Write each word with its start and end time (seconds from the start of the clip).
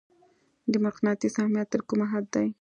د 0.71 0.73
مقناطیس 0.85 1.33
اهمیت 1.39 1.67
تر 1.73 1.81
کومه 1.87 2.05
حده 2.13 2.29
دی؟ 2.41 2.47